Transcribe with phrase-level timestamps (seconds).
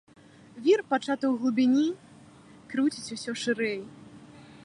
[0.67, 1.85] Вір, пачаты ў глыбіні,
[2.71, 3.79] круціць усё шырэй.